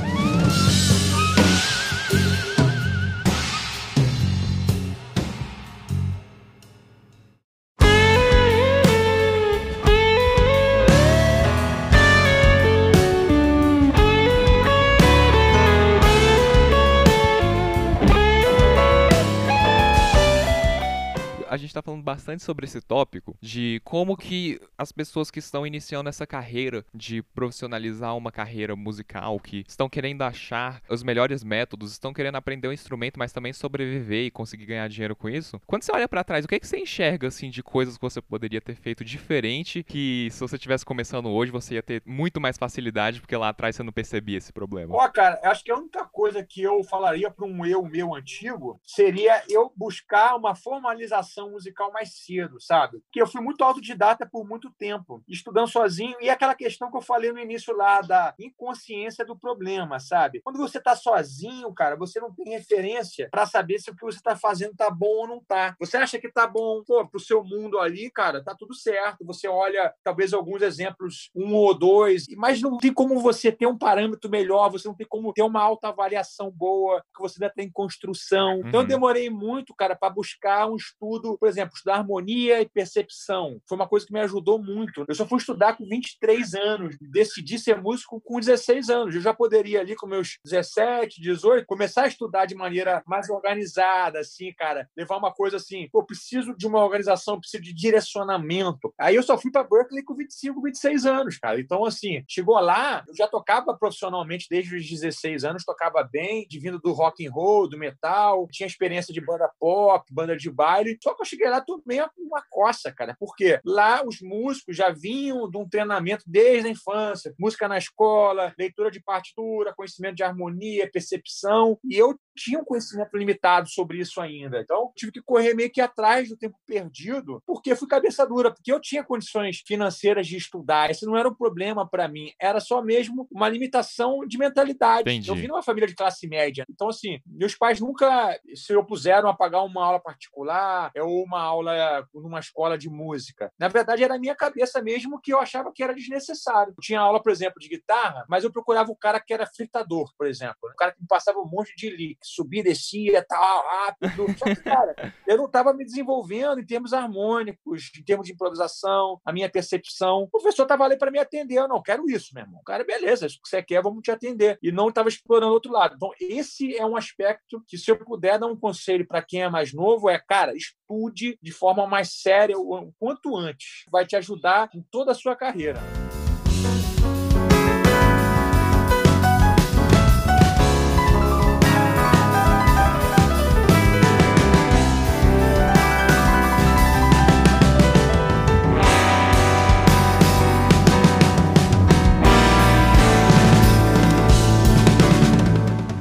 [21.76, 25.40] A a gente tá falando bastante sobre esse tópico de como que as pessoas que
[25.40, 31.44] estão iniciando essa carreira de profissionalizar uma carreira musical, que estão querendo achar os melhores
[31.44, 35.30] métodos, estão querendo aprender o um instrumento, mas também sobreviver e conseguir ganhar dinheiro com
[35.30, 35.60] isso.
[35.66, 38.02] Quando você olha para trás, o que, é que você enxerga assim de coisas que
[38.02, 42.40] você poderia ter feito diferente que se você tivesse começando hoje, você ia ter muito
[42.40, 44.96] mais facilidade porque lá atrás você não percebia esse problema?
[44.96, 48.80] Ó, cara, acho que a única coisa que eu falaria para um eu meu antigo
[48.84, 53.00] seria eu buscar uma formalização musical mais cedo, sabe?
[53.00, 57.02] Porque eu fui muito autodidata por muito tempo, estudando sozinho e aquela questão que eu
[57.02, 60.42] falei no início lá da inconsciência do problema, sabe?
[60.42, 64.18] Quando você está sozinho, cara, você não tem referência para saber se o que você
[64.18, 65.76] está fazendo tá bom ou não tá.
[65.80, 69.26] Você acha que tá bom, pô, pro seu mundo ali, cara, tá tudo certo.
[69.26, 73.78] Você olha talvez alguns exemplos, um ou dois, mas não tem como você ter um
[73.78, 78.60] parâmetro melhor, você não tem como ter uma autoavaliação boa, que você ainda tem construção.
[78.60, 78.88] Então eu uhum.
[78.88, 83.60] demorei muito, cara, para buscar um estudo, por exemplo, estudar harmonia e percepção.
[83.68, 85.06] Foi uma coisa que me ajudou muito.
[85.08, 89.16] Eu só fui estudar com 23 anos, decidi ser músico com 16 anos.
[89.16, 94.20] Eu já poderia ali com meus 17, 18, começar a estudar de maneira mais organizada,
[94.20, 98.94] assim, cara, levar uma coisa assim, pô, preciso de uma organização, preciso de direcionamento.
[99.00, 101.60] Aí eu só fui para Berkeley com 25, 26 anos, cara.
[101.60, 106.60] Então, assim, chegou lá, eu já tocava profissionalmente desde os 16 anos, tocava bem, de
[106.60, 110.98] vindo do rock and roll, do metal, tinha experiência de banda pop, banda de baile.
[111.02, 113.16] Só que eu cheguei lá tomei uma coça, cara.
[113.20, 118.54] Porque lá os músicos já vinham de um treinamento desde a infância, música na escola,
[118.58, 124.22] leitura de partitura, conhecimento de harmonia, percepção, e eu tinha um conhecimento limitado sobre isso
[124.22, 124.60] ainda.
[124.60, 128.72] Então, tive que correr meio que atrás do tempo perdido, porque fui cabeça dura, porque
[128.72, 130.90] eu tinha condições financeiras de estudar.
[130.90, 135.10] Esse não era um problema para mim, era só mesmo uma limitação de mentalidade.
[135.10, 135.30] Entendi.
[135.30, 136.66] Eu vim numa família de classe média.
[136.70, 142.08] Então, assim, meus pais nunca se opuseram a pagar uma aula particular ou uma aula
[142.14, 143.52] numa escola de música.
[143.58, 146.74] Na verdade, era a minha cabeça mesmo que eu achava que era desnecessário.
[146.78, 150.12] Eu tinha aula, por exemplo, de guitarra, mas eu procurava o cara que era fritador,
[150.18, 150.58] por exemplo.
[150.64, 154.26] O cara que me passava um monte de lick subia, descia, tal, rápido.
[154.38, 154.96] Só que, cara,
[155.28, 160.24] eu não estava me desenvolvendo em termos harmônicos, em termos de improvisação, a minha percepção.
[160.24, 161.58] O professor estava ali para me atender.
[161.58, 162.62] Eu não quero isso, meu irmão.
[162.66, 164.58] Cara, beleza, isso que você quer, vamos te atender.
[164.62, 165.96] E não estava explorando outro lado.
[165.96, 169.50] Então, esse é um aspecto que, se eu puder dar um conselho para quem é
[169.50, 173.84] mais novo, é, cara, estude de forma mais séria o quanto antes.
[173.92, 175.80] Vai te ajudar em toda a sua carreira.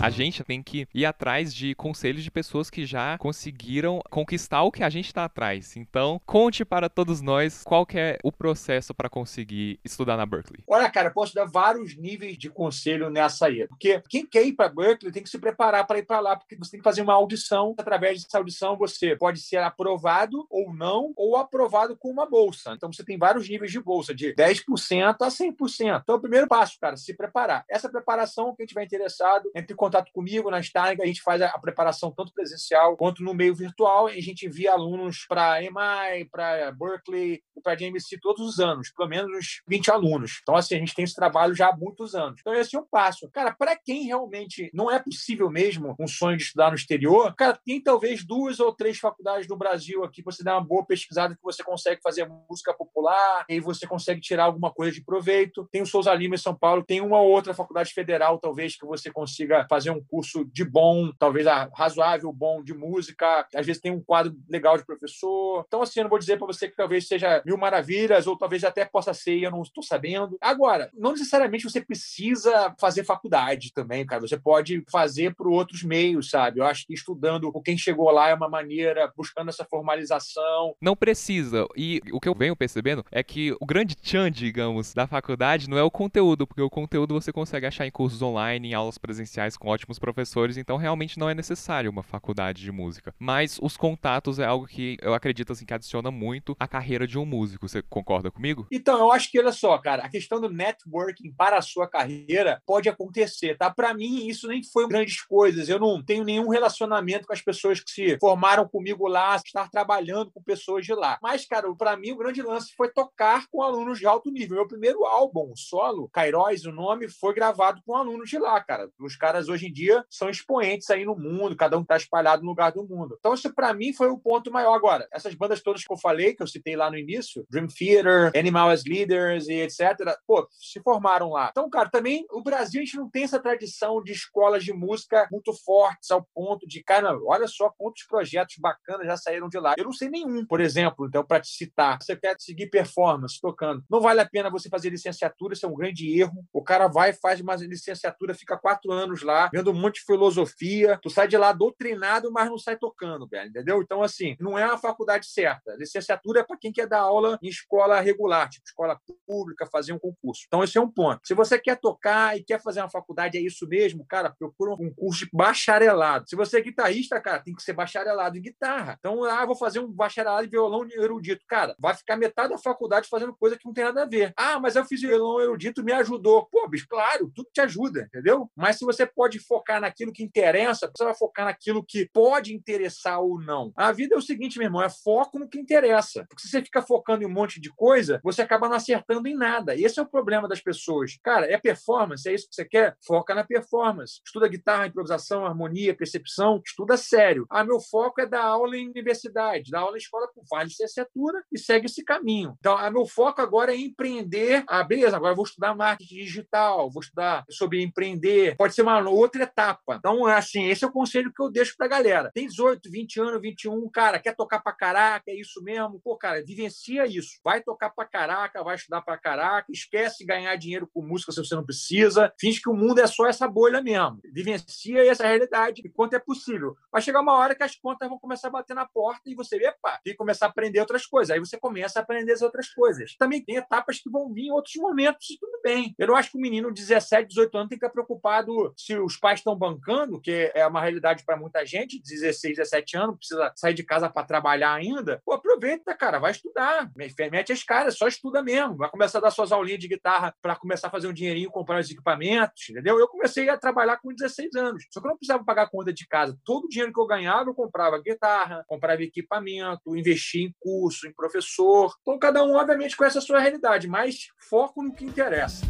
[0.04, 4.70] A gente tem que ir atrás de conselhos de pessoas que já conseguiram conquistar o
[4.70, 5.78] que a gente está atrás.
[5.78, 10.62] Então, conte para todos nós qual é o processo para conseguir estudar na Berkeley.
[10.68, 13.66] Olha, cara, posso dar vários níveis de conselho nessa aí.
[13.66, 16.54] Porque quem quer ir para Berkeley tem que se preparar para ir para lá, porque
[16.54, 17.74] você tem que fazer uma audição.
[17.78, 22.74] Através dessa audição, você pode ser aprovado ou não, ou aprovado com uma bolsa.
[22.74, 26.02] Então, você tem vários níveis de bolsa, de 10% a 100%.
[26.02, 27.64] Então, o primeiro passo, cara, se preparar.
[27.70, 31.58] Essa preparação, quem tiver interessado, entre em contato comigo na Starling, a gente faz a
[31.58, 34.06] preparação tanto presencial quanto no meio virtual.
[34.06, 39.30] A gente envia alunos para MI, para Berkeley, para JMC todos os anos, pelo menos
[39.36, 40.40] uns 20 alunos.
[40.42, 42.40] Então, assim, a gente tem esse trabalho já há muitos anos.
[42.40, 43.30] Então, esse é um passo.
[43.30, 47.58] Cara, para quem realmente não é possível mesmo um sonho de estudar no exterior, cara,
[47.64, 51.42] tem talvez duas ou três faculdades no Brasil aqui, você dá uma boa pesquisada que
[51.42, 55.68] você consegue fazer música popular, e você consegue tirar alguma coisa de proveito.
[55.70, 58.86] Tem o Souza Lima em São Paulo, tem uma ou outra faculdade federal, talvez, que
[58.86, 63.46] você consiga fazer fazer um curso de bom, talvez razoável, bom de música.
[63.54, 65.64] Às vezes tem um quadro legal de professor.
[65.66, 68.64] Então, assim, eu não vou dizer para você que talvez seja mil maravilhas, ou talvez
[68.64, 70.38] até possa ser, eu não estou sabendo.
[70.40, 74.22] Agora, não necessariamente você precisa fazer faculdade também, cara.
[74.22, 76.60] Você pode fazer por outros meios, sabe?
[76.60, 80.74] Eu acho que estudando com quem chegou lá é uma maneira, buscando essa formalização.
[80.80, 81.66] Não precisa.
[81.76, 85.76] E o que eu venho percebendo é que o grande tchan, digamos, da faculdade não
[85.76, 89.56] é o conteúdo, porque o conteúdo você consegue achar em cursos online, em aulas presenciais
[89.56, 93.14] com ótimos professores, então realmente não é necessário uma faculdade de música.
[93.18, 97.18] Mas os contatos é algo que eu acredito assim que adiciona muito à carreira de
[97.18, 97.68] um músico.
[97.68, 98.66] Você concorda comigo?
[98.70, 102.62] Então, eu acho que olha só, cara, a questão do networking para a sua carreira
[102.66, 103.70] pode acontecer, tá?
[103.70, 105.68] Para mim isso nem foi grandes coisas.
[105.68, 110.30] Eu não tenho nenhum relacionamento com as pessoas que se formaram comigo lá, estar trabalhando
[110.32, 111.18] com pessoas de lá.
[111.22, 114.56] Mas, cara, para mim o grande lance foi tocar com alunos de alto nível.
[114.56, 118.88] Meu primeiro álbum solo, Kairos, o nome, foi gravado com alunos de lá, cara.
[119.00, 122.42] Os caras hoje hoje em dia são expoentes aí no mundo, cada um está espalhado
[122.42, 123.16] no lugar do mundo.
[123.18, 124.74] Então, isso para mim foi o ponto maior.
[124.74, 128.32] Agora, essas bandas todas que eu falei, que eu citei lá no início, Dream Theater,
[128.38, 131.48] Animal as Leaders e etc., pô, se formaram lá.
[131.50, 135.26] Então, cara, também o Brasil a gente não tem essa tradição de escolas de música
[135.30, 139.74] muito fortes ao ponto de, cara, olha só quantos projetos bacanas já saíram de lá.
[139.76, 141.98] Eu não sei nenhum, por exemplo, então, para te citar.
[142.00, 143.82] Você quer seguir performance tocando.
[143.88, 146.44] Não vale a pena você fazer licenciatura, isso é um grande erro.
[146.52, 150.98] O cara vai, faz uma licenciatura, fica quatro anos lá, vendo um monte de filosofia.
[151.00, 153.80] Tu sai de lá doutrinado, mas não sai tocando, velho, entendeu?
[153.80, 155.76] Então, assim, não é a faculdade certa.
[155.76, 159.98] Licenciatura é para quem quer dar aula em escola regular, tipo escola pública, fazer um
[159.98, 160.42] concurso.
[160.48, 161.20] Então, esse é um ponto.
[161.24, 164.92] Se você quer tocar e quer fazer uma faculdade, é isso mesmo, cara, procura um
[164.92, 166.28] curso de bacharelado.
[166.28, 168.96] Se você é guitarrista, cara, tem que ser bacharelado em guitarra.
[168.98, 171.44] Então, ah, vou fazer um bacharelado em violão erudito.
[171.46, 174.32] Cara, vai ficar metade da faculdade fazendo coisa que não tem nada a ver.
[174.36, 176.46] Ah, mas eu fiz violão erudito, me ajudou.
[176.46, 178.50] Pô, bicho, claro, tudo te ajuda, entendeu?
[178.56, 183.20] Mas se você pode focar naquilo que interessa, você vai focar naquilo que pode interessar
[183.20, 183.72] ou não.
[183.76, 186.24] A vida é o seguinte, meu irmão, é foco no que interessa.
[186.28, 189.36] Porque se você fica focando em um monte de coisa, você acaba não acertando em
[189.36, 189.74] nada.
[189.74, 191.18] Esse é o problema das pessoas.
[191.22, 192.96] Cara, é performance, é isso que você quer?
[193.06, 194.20] Foca na performance.
[194.24, 197.46] Estuda guitarra, improvisação, harmonia, percepção, estuda sério.
[197.50, 201.42] Ah, meu foco é dar aula em universidade, dar aula em escola com vale licenciatura
[201.52, 202.56] e segue esse caminho.
[202.58, 204.64] Então, ah, meu foco agora é empreender.
[204.68, 208.56] Ah, beleza, agora eu vou estudar marketing digital, vou estudar sobre empreender.
[208.56, 209.96] Pode ser uma outra etapa.
[209.96, 212.30] Então, assim, esse é o conselho que eu deixo pra galera.
[212.34, 216.00] Tem 18, 20 anos, 21, cara, quer tocar pra caraca, é isso mesmo?
[216.00, 217.40] Pô, cara, vivencia isso.
[217.42, 221.54] Vai tocar pra caraca, vai estudar pra caraca, esquece ganhar dinheiro com música se você
[221.54, 222.32] não precisa.
[222.38, 224.20] Finge que o mundo é só essa bolha mesmo.
[224.24, 226.76] Vivencia essa realidade enquanto é possível.
[226.92, 229.56] Vai chegar uma hora que as contas vão começar a bater na porta e você,
[229.56, 231.30] epa, tem que começar a aprender outras coisas.
[231.30, 233.14] Aí você começa a aprender as outras coisas.
[233.16, 235.94] Também tem etapas que vão vir em outros momentos e tudo bem.
[235.98, 238.96] Eu não acho que o menino de 17, 18 anos tem que ficar preocupado se
[238.98, 243.52] os pais estão bancando, que é uma realidade para muita gente, 16, 17 anos, precisa
[243.56, 245.20] sair de casa para trabalhar ainda.
[245.24, 246.90] Pô, aproveita, cara, vai estudar.
[246.94, 248.76] Mete as caras, só estuda mesmo.
[248.76, 251.80] Vai começar a dar suas aulinhas de guitarra para começar a fazer um dinheirinho, comprar
[251.80, 252.98] os equipamentos, entendeu?
[252.98, 254.84] Eu comecei a trabalhar com 16 anos.
[254.90, 256.38] Só que eu não precisava pagar conta de casa.
[256.44, 261.12] Todo o dinheiro que eu ganhava, eu comprava guitarra, comprava equipamento, investia em curso, em
[261.12, 261.94] professor.
[262.02, 265.64] Então, cada um, obviamente, conhece a sua realidade, mas foco no que interessa.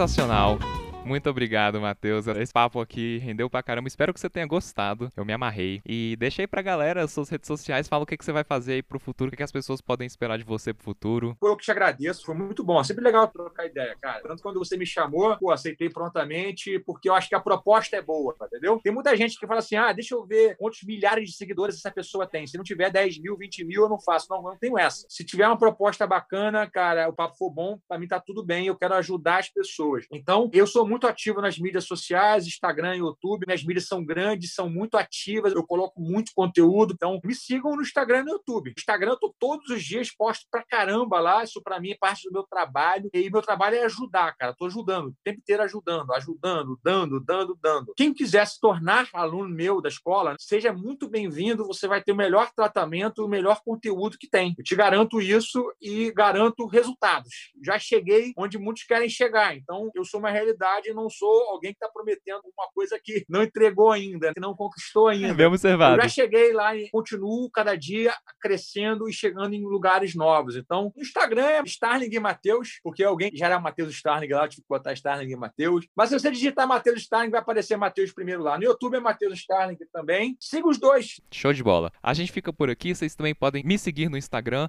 [0.00, 0.69] Sensacional.
[1.10, 2.28] Muito obrigado, Matheus.
[2.28, 3.88] Esse papo aqui rendeu pra caramba.
[3.88, 5.10] Espero que você tenha gostado.
[5.16, 5.82] Eu me amarrei.
[5.84, 7.88] E deixa aí pra galera as suas redes sociais.
[7.88, 10.06] Fala o que, que você vai fazer aí pro futuro, o que, as pessoas podem
[10.06, 11.36] esperar de você pro futuro.
[11.42, 12.24] Eu que te agradeço.
[12.24, 12.84] Foi muito bom.
[12.84, 14.22] Sempre legal trocar ideia, cara.
[14.22, 18.02] Tanto quando você me chamou, pô, aceitei prontamente, porque eu acho que a proposta é
[18.02, 18.78] boa, entendeu?
[18.78, 21.90] Tem muita gente que fala assim: ah, deixa eu ver quantos milhares de seguidores essa
[21.90, 22.46] pessoa tem.
[22.46, 24.28] Se não tiver 10 mil, 20 mil, eu não faço.
[24.30, 25.06] Não, não tenho essa.
[25.08, 28.68] Se tiver uma proposta bacana, cara, o papo for bom, pra mim tá tudo bem.
[28.68, 30.06] Eu quero ajudar as pessoas.
[30.12, 33.46] Então, eu sou muito muito ativo nas mídias sociais, Instagram, YouTube.
[33.46, 36.92] Minhas mídias são grandes, são muito ativas, eu coloco muito conteúdo.
[36.92, 38.74] Então, me sigam no Instagram e no YouTube.
[38.76, 41.42] Instagram, eu tô todos os dias, posto pra caramba lá.
[41.42, 43.08] Isso para mim é parte do meu trabalho.
[43.14, 44.54] E meu trabalho é ajudar, cara.
[44.54, 47.94] Tô ajudando, o tempo inteiro ajudando, ajudando, dando, dando, dando.
[47.96, 51.66] Quem quiser se tornar aluno meu da escola, seja muito bem-vindo.
[51.66, 54.54] Você vai ter o melhor tratamento, o melhor conteúdo que tem.
[54.58, 57.50] Eu te garanto isso e garanto resultados.
[57.64, 59.56] Já cheguei onde muitos querem chegar.
[59.56, 63.42] Então, eu sou uma realidade não sou alguém que está prometendo uma coisa que não
[63.42, 65.28] entregou ainda, que não conquistou ainda.
[65.28, 65.96] É bem observado.
[65.96, 70.56] Eu já cheguei lá e continuo cada dia crescendo e chegando em lugares novos.
[70.56, 74.62] Então, o Instagram é Starling e Matheus, porque alguém já era Matheus Starling lá, tive
[74.62, 75.86] que botar Starling Matheus.
[75.96, 78.58] Mas se você digitar Matheus Starling, vai aparecer Matheus primeiro lá.
[78.58, 80.36] No YouTube é Matheus Starling também.
[80.40, 81.20] Siga os dois.
[81.30, 81.92] Show de bola.
[82.02, 82.94] A gente fica por aqui.
[82.94, 84.68] Vocês também podem me seguir no Instagram,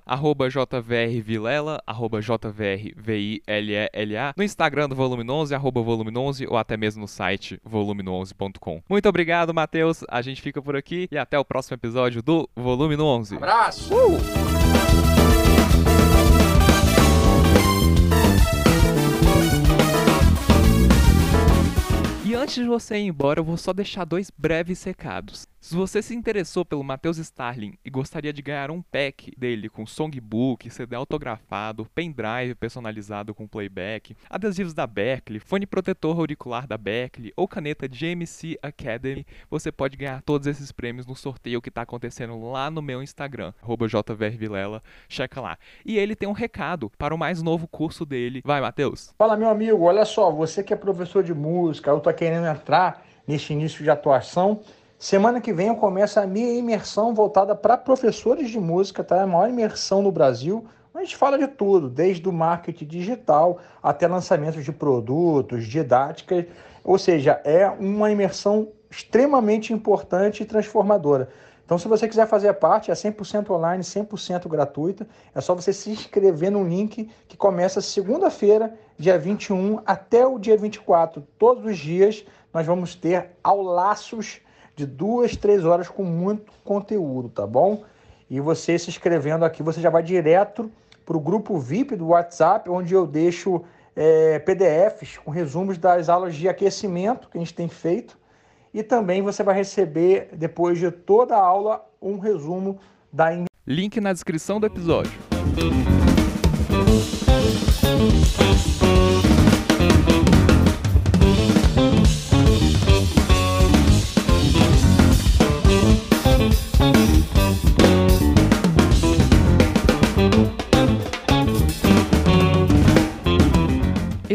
[0.49, 7.07] jvrvilela, jvrvillela, no Instagram do Volume 11, arroba volume Volume 11 ou até mesmo no
[7.07, 8.81] site volume11.com.
[8.89, 10.03] Muito obrigado, Matheus.
[10.09, 13.37] A gente fica por aqui e até o próximo episódio do Volume 11.
[13.37, 13.93] Abraço!
[13.93, 14.19] Uh!
[22.25, 25.45] E antes de você ir embora, eu vou só deixar dois breves recados.
[25.63, 29.85] Se você se interessou pelo Matheus Starling e gostaria de ganhar um pack dele com
[29.85, 37.31] songbook, CD autografado, pendrive personalizado com playback, adesivos da Berkeley, fone protetor auricular da Berkeley
[37.37, 42.41] ou caneta GMC Academy, você pode ganhar todos esses prêmios no sorteio que está acontecendo
[42.41, 43.53] lá no meu Instagram,
[43.87, 45.59] jvrvilela, checa lá.
[45.85, 48.41] E ele tem um recado para o mais novo curso dele.
[48.43, 49.13] Vai, Matheus!
[49.15, 53.05] Fala, meu amigo, olha só, você que é professor de música, eu tô querendo entrar
[53.27, 54.61] nesse início de atuação,
[55.01, 59.17] Semana que vem eu começo a minha imersão voltada para professores de música, tá?
[59.17, 60.63] É a maior imersão no Brasil.
[60.93, 66.45] A gente fala de tudo, desde o marketing digital até lançamentos de produtos, didáticas.
[66.83, 71.29] Ou seja, é uma imersão extremamente importante e transformadora.
[71.65, 75.07] Então, se você quiser fazer parte, é 100% online, 100% gratuita.
[75.33, 80.55] É só você se inscrever no link que começa segunda-feira, dia 21, até o dia
[80.55, 81.25] 24.
[81.39, 82.23] Todos os dias
[82.53, 84.41] nós vamos ter aulaços
[84.81, 87.83] de duas, três horas com muito conteúdo, tá bom?
[88.29, 90.71] E você se inscrevendo aqui, você já vai direto
[91.05, 93.61] para o grupo VIP do WhatsApp, onde eu deixo
[93.95, 98.17] é, PDFs com resumos das aulas de aquecimento que a gente tem feito.
[98.73, 102.79] E também você vai receber, depois de toda a aula, um resumo
[103.11, 103.27] da.
[103.67, 105.11] Link na descrição do episódio.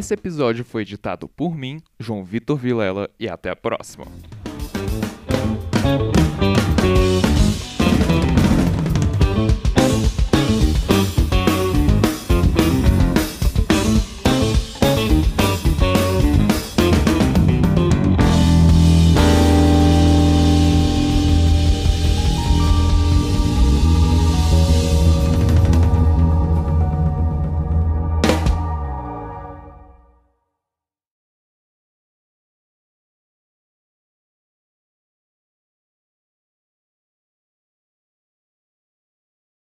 [0.07, 4.07] Esse episódio foi editado por mim, João Vitor Vilela, e até a próxima.